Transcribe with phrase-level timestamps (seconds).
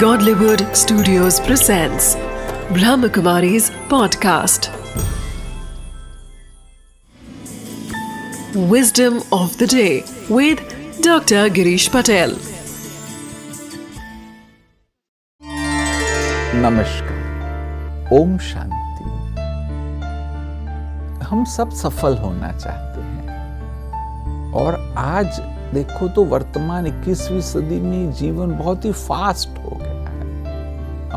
[0.00, 2.16] Godlywood Studios presents
[2.76, 4.68] Brahmakumari's podcast.
[8.72, 10.60] Wisdom of the day with
[11.00, 11.48] Dr.
[11.58, 12.36] Girish Patel.
[16.66, 19.04] नमस्कार ओम शांति
[21.24, 25.40] हम सब सफल होना चाहते हैं और आज
[25.74, 29.85] देखो तो वर्तमान 21वीं सदी में जीवन बहुत ही फास्ट हो गया है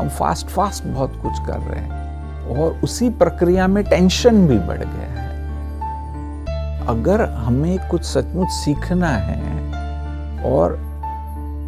[0.00, 1.98] हम फास्ट फास्ट बहुत कुछ कर रहे हैं।
[2.50, 5.28] और उसी प्रक्रिया में टेंशन भी बढ़ गया है।
[6.88, 9.42] अगर हमें कुछ सचमुच सीखना है
[10.44, 10.78] और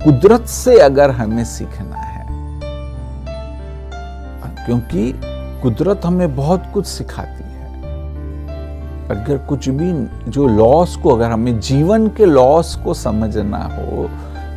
[0.05, 2.27] कुदरत से अगर हमें सीखना है,
[4.67, 5.13] क्योंकि
[5.63, 7.67] कुदरत हमें बहुत कुछ सिखाती है।
[9.09, 9.93] अगर कुछ भी
[10.31, 14.09] जो लॉस को, अगर हमें जीवन के लॉस को समझना हो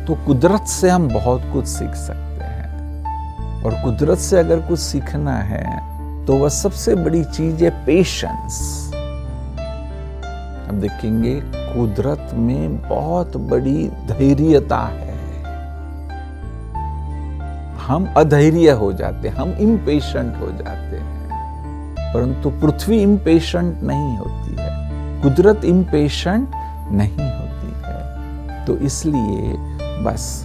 [0.06, 2.35] तो कुदरत से हम बहुत कुछ सीख सकते
[3.66, 5.64] और कुदरत से अगर कुछ सीखना है
[6.26, 8.86] तो वह सबसे बड़ी चीज़ है पेशेंस
[10.68, 15.14] अब देखेंगे, कुदरत में बहुत बड़ी धैर्यता है।
[17.78, 25.22] हम अधैर्य हो जाते, हम इम्पेशेंट हो जाते हैं। परंतु पृथ्वी इम्पेशेंट नहीं होती है,
[25.22, 26.48] कुदरत इम्पेशेंट
[26.92, 29.56] नहीं होती है। तो इसलिए
[30.02, 30.42] बस,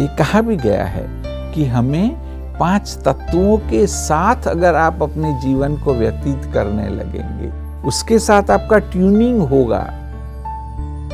[0.00, 1.06] ये कहा भी गया है
[1.54, 2.29] कि हमें
[2.60, 7.50] पाँच तत्वों के साथ अगर आप अपने जीवन को व्यतीत करने लगेंगे,
[7.88, 9.82] उसके साथ आपका ट्यूनिंग होगा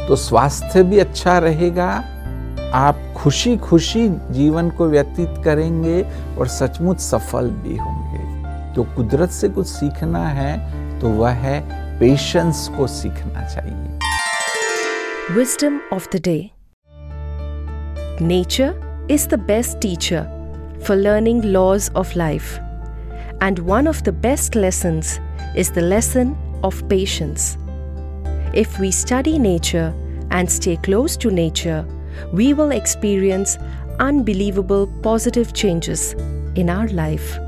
[0.08, 1.88] तो स्वास्थ्य भी अच्छा रहेगा।
[2.74, 6.02] आप खुशी खुशी जीवन को व्यतीत करेंगे
[6.38, 11.60] और सचमुच सफल भी होंगे। तो कुदरत से कुछ सीखना है तो वह है
[12.00, 13.98] पेशेंस को सीखना चाहिए।
[15.36, 16.38] Wisdom of the day
[18.20, 20.35] nature is the best teacher.
[20.82, 22.58] For learning laws of life,
[23.40, 25.20] and one of the best lessons
[25.54, 27.58] is the lesson of patience.
[28.52, 29.94] If we study nature
[30.30, 31.86] and stay close to nature,
[32.32, 33.58] we will experience
[33.98, 36.14] unbelievable positive changes
[36.54, 37.38] in our life.